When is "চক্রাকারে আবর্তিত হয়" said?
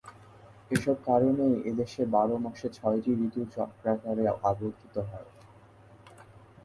3.55-5.29